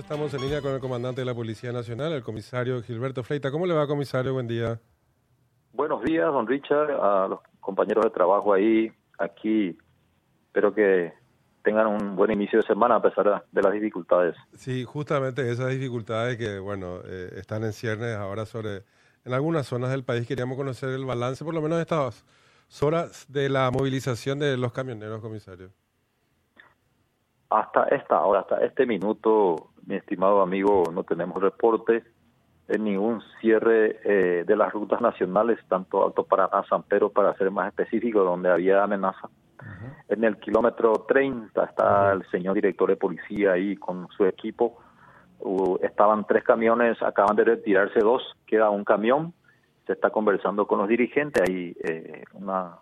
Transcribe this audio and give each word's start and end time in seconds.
Estamos 0.00 0.32
en 0.32 0.40
línea 0.40 0.62
con 0.62 0.72
el 0.72 0.80
comandante 0.80 1.20
de 1.20 1.24
la 1.26 1.34
Policía 1.34 1.72
Nacional, 1.72 2.12
el 2.12 2.22
comisario 2.22 2.82
Gilberto 2.82 3.22
Fleita. 3.22 3.50
¿Cómo 3.50 3.66
le 3.66 3.74
va, 3.74 3.86
comisario? 3.86 4.32
Buen 4.32 4.48
día. 4.48 4.80
Buenos 5.74 6.02
días, 6.02 6.26
don 6.26 6.46
Richard, 6.46 6.90
a 6.90 7.28
los 7.28 7.40
compañeros 7.60 8.04
de 8.04 8.10
trabajo 8.10 8.54
ahí, 8.54 8.90
aquí. 9.18 9.76
Espero 10.46 10.74
que 10.74 11.12
tengan 11.62 11.86
un 11.86 12.16
buen 12.16 12.32
inicio 12.32 12.60
de 12.60 12.66
semana 12.66 12.96
a 12.96 13.02
pesar 13.02 13.44
de 13.52 13.62
las 13.62 13.72
dificultades. 13.72 14.34
Sí, 14.56 14.84
justamente 14.84 15.48
esas 15.50 15.68
dificultades 15.68 16.38
que, 16.38 16.58
bueno, 16.58 17.00
eh, 17.04 17.34
están 17.36 17.62
en 17.62 17.74
ciernes 17.74 18.16
ahora 18.16 18.46
sobre, 18.46 18.82
en 19.24 19.34
algunas 19.34 19.66
zonas 19.66 19.90
del 19.90 20.02
país. 20.02 20.26
Queríamos 20.26 20.56
conocer 20.56 20.88
el 20.88 21.04
balance, 21.04 21.44
por 21.44 21.52
lo 21.52 21.60
menos 21.60 21.76
de 21.76 21.82
estas 21.82 22.24
horas 22.80 23.26
de 23.28 23.50
la 23.50 23.70
movilización 23.70 24.38
de 24.38 24.56
los 24.56 24.72
camioneros, 24.72 25.20
comisario. 25.20 25.70
Hasta 27.50 27.84
esta 27.84 28.20
hora, 28.24 28.40
hasta 28.40 28.64
este 28.64 28.86
minuto, 28.86 29.70
mi 29.84 29.96
estimado 29.96 30.40
amigo, 30.40 30.84
no 30.92 31.02
tenemos 31.02 31.42
reporte 31.42 32.04
de 32.68 32.78
ningún 32.78 33.20
cierre 33.40 33.98
eh, 34.04 34.44
de 34.46 34.56
las 34.56 34.72
rutas 34.72 35.00
nacionales, 35.00 35.58
tanto 35.68 36.06
Alto 36.06 36.22
Paraná, 36.22 36.62
San 36.68 36.84
Pedro, 36.84 37.10
para 37.10 37.34
ser 37.34 37.50
más 37.50 37.66
específico, 37.66 38.22
donde 38.22 38.48
había 38.48 38.84
amenaza. 38.84 39.28
En 40.08 40.22
el 40.22 40.38
kilómetro 40.38 41.04
30 41.08 41.64
está 41.64 42.12
el 42.12 42.24
señor 42.30 42.54
director 42.54 42.88
de 42.88 42.96
policía 42.96 43.52
ahí 43.52 43.76
con 43.76 44.08
su 44.16 44.24
equipo. 44.24 44.78
estaban 45.82 46.24
tres 46.26 46.44
camiones, 46.44 47.02
acaban 47.02 47.34
de 47.34 47.44
retirarse 47.44 47.98
dos, 47.98 48.22
queda 48.46 48.70
un 48.70 48.84
camión. 48.84 49.34
Se 49.86 49.94
está 49.94 50.10
conversando 50.10 50.68
con 50.68 50.78
los 50.78 50.88
dirigentes, 50.88 51.42
hay 51.48 51.76
eh, 51.82 52.22
una, 52.34 52.76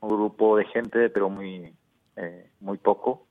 un 0.00 0.08
grupo 0.08 0.56
de 0.56 0.64
gente, 0.64 1.10
pero 1.10 1.28
muy, 1.28 1.74
eh, 2.16 2.50
muy 2.60 2.78
poco 2.78 3.26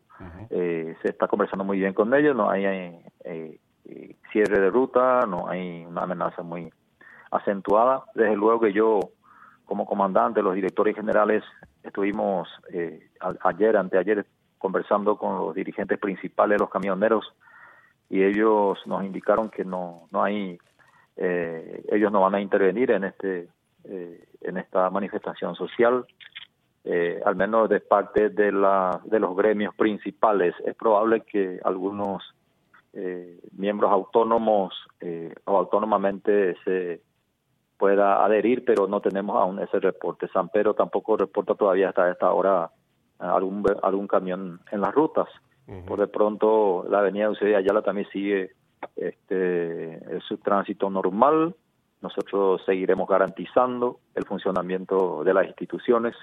se 1.01 1.09
está 1.09 1.27
conversando 1.27 1.63
muy 1.63 1.79
bien 1.79 1.93
con 1.93 2.13
ellos, 2.13 2.35
no 2.35 2.49
hay 2.49 2.65
eh, 2.65 3.59
eh, 3.85 4.15
cierre 4.31 4.59
de 4.59 4.69
ruta, 4.69 5.21
no 5.27 5.47
hay 5.47 5.85
una 5.85 6.03
amenaza 6.03 6.43
muy 6.43 6.71
acentuada. 7.31 8.03
Desde 8.13 8.35
luego 8.35 8.62
que 8.62 8.73
yo, 8.73 8.99
como 9.65 9.85
comandante, 9.85 10.41
los 10.41 10.55
directores 10.55 10.95
generales, 10.95 11.43
estuvimos 11.84 12.48
ayer, 13.41 13.77
anteayer, 13.77 14.26
conversando 14.57 15.17
con 15.17 15.37
los 15.37 15.55
dirigentes 15.55 15.98
principales 15.98 16.57
de 16.57 16.63
los 16.63 16.70
camioneros 16.70 17.33
y 18.09 18.23
ellos 18.23 18.77
nos 18.85 19.04
indicaron 19.04 19.49
que 19.49 19.65
no, 19.65 20.07
no 20.11 20.23
hay, 20.23 20.59
ellos 21.15 22.11
no 22.11 22.21
van 22.21 22.35
a 22.35 22.41
intervenir 22.41 22.91
en 22.91 23.05
este 23.05 23.48
en 23.83 24.57
esta 24.57 24.89
manifestación 24.91 25.55
social 25.55 26.05
eh, 26.84 27.21
al 27.24 27.35
menos 27.35 27.70
de 27.70 27.79
parte 27.79 28.29
de, 28.29 28.51
la, 28.51 29.01
de 29.05 29.20
los 29.20 29.35
gremios 29.35 29.76
principales. 29.76 30.55
Es 30.65 30.76
probable 30.76 31.21
que 31.21 31.60
algunos 31.63 32.23
eh, 32.93 33.40
miembros 33.55 33.91
autónomos 33.91 34.73
eh, 34.99 35.34
o 35.46 35.57
autónomamente 35.57 36.55
se 36.63 37.01
pueda 37.77 38.26
adherir, 38.26 38.65
pero 38.65 38.88
no 38.88 38.99
tenemos 38.99 39.38
aún 39.38 39.60
ese 39.60 39.79
reporte. 39.79 40.27
San 40.29 40.49
Pedro 40.49 40.73
tampoco 40.73 41.18
reporta 41.18 41.54
todavía 41.54 41.90
hasta 41.90 42.10
esta 42.10 42.32
hora 42.32 42.71
algún, 43.20 43.63
algún 43.84 44.07
camión 44.07 44.60
en 44.71 44.82
las 44.82 44.93
rutas. 44.93 45.27
Por 45.88 45.99
de 45.99 46.07
pronto 46.07 46.85
la 46.90 46.99
avenida 46.99 47.26
Eusebio 47.26 47.57
Ayala 47.57 47.82
también 47.82 48.07
sigue 48.12 48.51
este, 48.98 50.20
su 50.27 50.38
tránsito 50.38 50.90
normal. 50.90 51.55
Nosotros 52.01 52.62
seguiremos 52.66 53.07
garantizando 53.07 53.99
el 54.16 54.26
funcionamiento 54.26 55.23
de 55.23 55.34
las 55.34 55.48
instituciones 55.48 56.13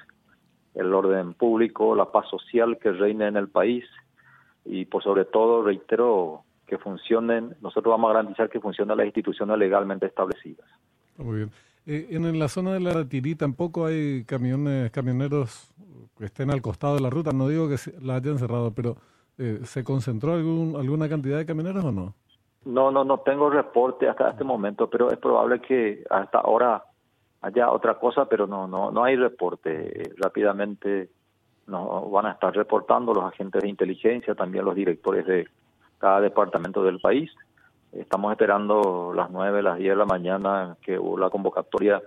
el 0.79 0.95
orden 0.95 1.35
público, 1.35 1.95
la 1.95 2.11
paz 2.13 2.29
social 2.29 2.79
que 2.79 2.93
reine 2.93 3.27
en 3.27 3.37
el 3.37 3.49
país 3.49 3.85
y 4.65 4.85
por 4.85 5.03
sobre 5.03 5.25
todo, 5.25 5.63
reitero, 5.63 6.45
que 6.67 6.79
funcionen, 6.79 7.57
nosotros 7.61 7.91
vamos 7.91 8.11
a 8.11 8.15
garantizar 8.15 8.49
que 8.49 8.61
funcionen 8.61 8.97
las 8.97 9.07
instituciones 9.07 9.59
legalmente 9.59 10.07
establecidas. 10.07 10.67
Muy 11.17 11.37
bien. 11.39 11.51
Eh, 11.87 12.09
en 12.11 12.39
la 12.39 12.49
zona 12.49 12.75
de 12.75 12.81
la 12.81 13.05
Tirí 13.09 13.35
tampoco 13.35 13.87
hay 13.87 14.25
camiones, 14.25 14.91
camioneros 14.91 15.73
que 16.19 16.27
estén 16.27 16.51
al 16.51 16.61
costado 16.61 16.97
de 16.97 17.01
la 17.01 17.11
ruta. 17.11 17.33
No 17.33 17.49
digo 17.49 17.69
que 17.69 17.77
la 18.03 18.17
hayan 18.17 18.39
cerrado, 18.39 18.73
pero 18.73 18.97
eh, 19.39 19.61
¿se 19.65 19.83
concentró 19.83 20.35
algún, 20.35 20.77
alguna 20.77 21.09
cantidad 21.09 21.39
de 21.39 21.47
camioneros 21.47 21.85
o 21.85 21.93
no? 21.93 22.15
No, 22.67 22.91
no, 22.91 23.05
no 23.05 23.21
tengo 23.21 23.49
reporte 23.49 24.09
hasta 24.09 24.31
este 24.31 24.45
momento, 24.45 24.91
pero 24.91 25.11
es 25.11 25.19
probable 25.19 25.61
que 25.61 26.05
hasta 26.11 26.39
ahora 26.41 26.85
allá 27.41 27.71
otra 27.71 27.99
cosa, 27.99 28.27
pero 28.27 28.47
no 28.47 28.67
no 28.67 28.91
no 28.91 29.05
hay 29.05 29.17
reporte. 29.17 30.13
Rápidamente 30.17 31.11
nos 31.67 32.11
van 32.11 32.27
a 32.27 32.33
estar 32.33 32.55
reportando 32.55 33.13
los 33.13 33.25
agentes 33.25 33.63
de 33.63 33.69
inteligencia, 33.69 34.35
también 34.35 34.65
los 34.65 34.75
directores 34.75 35.27
de 35.27 35.47
cada 35.99 36.21
departamento 36.21 36.83
del 36.83 36.99
país. 36.99 37.31
Estamos 37.93 38.33
esperando 38.33 39.13
las 39.15 39.31
9, 39.31 39.63
las 39.63 39.79
10 39.79 39.91
de 39.91 39.97
la 39.97 40.05
mañana 40.05 40.77
que 40.83 40.99
hubo 40.99 41.19
la 41.19 41.31
convocatoria. 41.31 42.03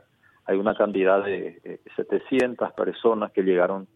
Hay 0.45 0.57
una 0.57 0.75
cantidad 0.75 1.23
de 1.23 1.79
700 1.95 2.73
personas 2.73 3.31
que 3.31 3.43
llegaron, 3.43 3.87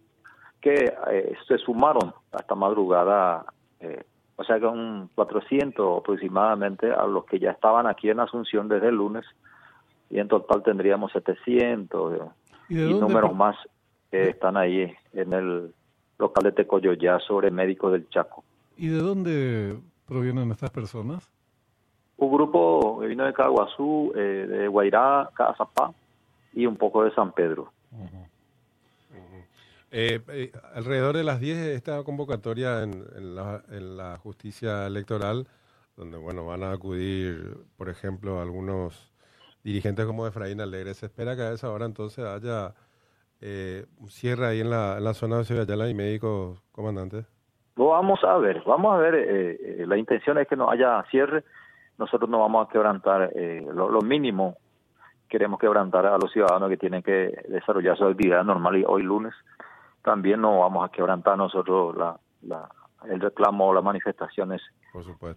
que 0.61 0.93
eh, 1.11 1.35
se 1.47 1.57
sumaron 1.57 2.13
hasta 2.31 2.55
madrugada, 2.55 3.45
eh, 3.79 4.03
o 4.35 4.43
sea 4.43 4.59
que 4.59 4.65
un 4.65 5.09
400 5.15 5.99
aproximadamente 5.99 6.91
a 6.91 7.05
los 7.05 7.25
que 7.25 7.39
ya 7.39 7.51
estaban 7.51 7.87
aquí 7.87 8.09
en 8.09 8.19
Asunción 8.19 8.67
desde 8.67 8.89
el 8.89 8.95
lunes 8.95 9.25
y 10.09 10.19
en 10.19 10.27
total 10.27 10.63
tendríamos 10.63 11.11
700 11.11 12.19
y, 12.69 12.75
números 12.75 13.35
más 13.35 13.55
que 14.11 14.29
están 14.29 14.57
ahí 14.57 14.93
en 15.13 15.33
el 15.33 15.73
local 16.17 16.43
de 16.43 16.51
Tecoyoyá 16.51 17.19
sobre 17.19 17.51
médicos 17.51 17.91
del 17.91 18.07
Chaco. 18.09 18.43
¿Y 18.77 18.87
de 18.87 18.99
dónde 18.99 19.77
provienen 20.07 20.51
estas 20.51 20.69
personas? 20.69 21.29
Un 22.17 22.31
grupo 22.31 22.99
que 22.99 23.07
vino 23.07 23.25
de 23.25 23.33
Caguazú, 23.33 24.13
eh, 24.15 24.47
de 24.47 24.67
Guairá, 24.67 25.29
Cazapá 25.33 25.93
y 26.53 26.65
un 26.65 26.77
poco 26.77 27.03
de 27.03 27.13
San 27.13 27.31
Pedro. 27.33 27.71
Eh, 29.91 30.19
eh, 30.27 30.51
alrededor 30.73 31.15
de 31.15 31.23
las 31.23 31.39
10 31.39 31.57
esta 31.57 32.03
convocatoria 32.03 32.83
en, 32.83 33.35
la, 33.35 33.63
en 33.69 33.95
la 33.95 34.17
justicia 34.17 34.85
electoral, 34.87 35.47
donde 35.95 36.17
bueno 36.17 36.45
van 36.45 36.63
a 36.63 36.71
acudir, 36.71 37.57
por 37.77 37.87
ejemplo, 37.89 38.41
algunos 38.41 39.13
dirigentes 39.65 40.05
como 40.05 40.27
Efraín 40.27 40.61
Alegre. 40.61 40.93
Se 40.93 41.07
espera 41.07 41.35
que 41.35 41.41
a 41.41 41.51
esa 41.51 41.71
hora 41.71 41.85
entonces 41.85 42.23
haya 42.23 42.75
eh, 43.41 43.85
un 43.99 44.09
cierre 44.09 44.45
ahí 44.45 44.61
en 44.61 44.69
la, 44.69 44.97
en 44.97 45.03
la 45.03 45.15
zona 45.15 45.37
de 45.39 45.43
Ciudad 45.43 45.87
y 45.87 45.93
médicos, 45.95 46.61
comandante. 46.71 47.25
Lo 47.75 47.87
vamos 47.87 48.23
a 48.23 48.37
ver, 48.37 48.61
vamos 48.65 48.93
a 48.93 48.97
ver, 48.97 49.15
eh, 49.15 49.57
eh, 49.59 49.85
la 49.87 49.97
intención 49.97 50.37
es 50.37 50.47
que 50.47 50.55
no 50.55 50.69
haya 50.69 51.03
cierre, 51.09 51.43
nosotros 51.97 52.29
no 52.29 52.39
vamos 52.39 52.65
a 52.65 52.71
quebrantar 52.71 53.31
lo, 53.73 53.99
mínimo, 54.01 54.55
queremos 55.27 55.59
quebrantar 55.59 56.05
a 56.05 56.17
los 56.17 56.31
ciudadanos 56.31 56.69
que 56.69 56.77
tienen 56.77 57.01
que 57.01 57.35
desarrollar 57.49 57.97
su 57.97 58.05
actividad 58.05 58.43
normal 58.43 58.77
y 58.77 58.85
hoy 58.85 59.01
lunes 59.01 59.33
también 60.03 60.41
no 60.41 60.59
vamos 60.59 60.85
a 60.85 60.91
quebrantar 60.91 61.37
nosotros 61.37 61.97
la, 61.97 62.17
la, 62.43 62.69
el 63.09 63.19
reclamo 63.19 63.69
o 63.69 63.73
las 63.73 63.83
manifestaciones 63.83 64.61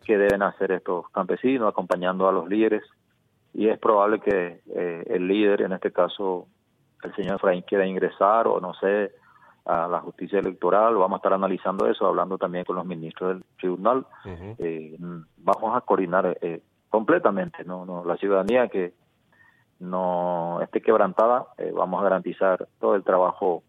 que 0.04 0.18
deben 0.18 0.42
hacer 0.42 0.72
estos 0.72 1.08
campesinos 1.10 1.68
acompañando 1.68 2.28
a 2.28 2.32
los 2.32 2.46
líderes 2.48 2.82
y 3.54 3.68
es 3.68 3.78
probable 3.78 4.20
que 4.20 4.60
eh, 4.74 5.04
el 5.06 5.26
líder, 5.26 5.62
en 5.62 5.72
este 5.72 5.92
caso 5.92 6.46
el 7.02 7.14
señor 7.14 7.36
Efraín, 7.36 7.62
quiera 7.62 7.86
ingresar 7.86 8.46
o 8.48 8.60
no 8.60 8.74
sé, 8.74 9.12
a 9.64 9.86
la 9.86 10.00
justicia 10.00 10.38
electoral. 10.38 10.96
Vamos 10.96 11.16
a 11.16 11.18
estar 11.18 11.32
analizando 11.32 11.88
eso, 11.88 12.06
hablando 12.06 12.38
también 12.38 12.64
con 12.64 12.76
los 12.76 12.86
ministros 12.86 13.34
del 13.34 13.44
tribunal. 13.58 14.06
Eh, 14.58 14.96
vamos 15.36 15.76
a 15.76 15.80
coordinar 15.82 16.38
eh, 16.40 16.62
completamente, 16.88 17.64
¿no? 17.64 17.84
¿no? 17.84 18.04
La 18.04 18.16
ciudadanía 18.16 18.68
que 18.68 18.94
no 19.78 20.60
esté 20.62 20.80
quebrantada, 20.80 21.46
vamos 21.72 22.00
a 22.00 22.04
garantizar 22.04 22.66
todo 22.80 22.96
el 22.96 23.04
trabajo 23.04 23.62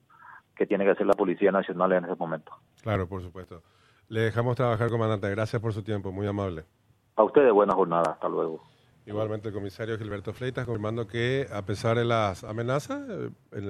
que 0.55 0.65
tiene 0.65 0.83
que 0.83 0.91
hacer 0.91 1.05
la 1.05 1.13
Policía 1.13 1.51
Nacional 1.51 1.91
en 1.93 2.05
ese 2.05 2.15
momento. 2.15 2.51
Claro, 2.81 3.07
por 3.07 3.21
supuesto. 3.21 3.61
Le 4.09 4.21
dejamos 4.21 4.55
trabajar, 4.55 4.89
comandante. 4.89 5.29
Gracias 5.29 5.61
por 5.61 5.71
su 5.71 5.83
tiempo, 5.83 6.11
muy 6.11 6.25
amable. 6.25 6.65
A 7.15 7.23
ustedes, 7.23 7.53
buena 7.53 7.75
jornada. 7.75 8.13
Hasta 8.13 8.27
luego. 8.27 8.61
Igualmente 9.05 9.47
el 9.47 9.53
comisario 9.53 9.97
Gilberto 9.97 10.33
Fleitas 10.33 10.65
confirmando 10.65 11.07
que 11.07 11.47
a 11.51 11.65
pesar 11.65 11.97
de 11.97 12.05
las 12.05 12.43
amenazas, 12.43 13.01
eh, 13.09 13.29
en 13.51 13.63
el 13.63 13.67